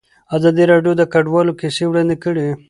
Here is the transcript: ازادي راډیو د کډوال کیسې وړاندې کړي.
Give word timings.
ازادي 0.35 0.63
راډیو 0.71 0.93
د 0.97 1.03
کډوال 1.13 1.47
کیسې 1.61 1.83
وړاندې 1.87 2.15
کړي. 2.23 2.47